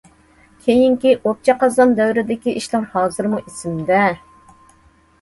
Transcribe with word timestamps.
كېيىنكى 0.63 1.11
ئوپچە 1.19 1.55
قازان 1.65 1.95
دەۋرىدىكى 2.01 2.57
ئىشلار 2.63 2.91
ھازىرمۇ 2.97 3.45
ئېسىمدە. 3.47 4.05